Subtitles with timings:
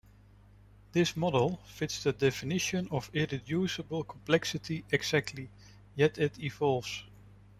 [0.93, 5.51] This model fits the definition of irreducible complexity exactly,
[5.95, 7.03] yet it evolves.